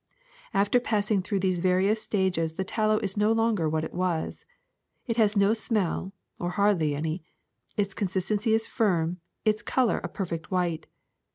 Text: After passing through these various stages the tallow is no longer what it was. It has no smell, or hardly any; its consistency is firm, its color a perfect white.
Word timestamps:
After 0.51 0.79
passing 0.79 1.21
through 1.21 1.41
these 1.41 1.59
various 1.59 2.01
stages 2.01 2.53
the 2.53 2.63
tallow 2.63 2.97
is 3.01 3.17
no 3.17 3.31
longer 3.31 3.69
what 3.69 3.83
it 3.83 3.93
was. 3.93 4.45
It 5.05 5.17
has 5.17 5.37
no 5.37 5.53
smell, 5.53 6.11
or 6.39 6.49
hardly 6.49 6.95
any; 6.95 7.23
its 7.77 7.93
consistency 7.93 8.55
is 8.55 8.65
firm, 8.65 9.17
its 9.45 9.61
color 9.61 10.01
a 10.03 10.07
perfect 10.07 10.49
white. 10.49 10.87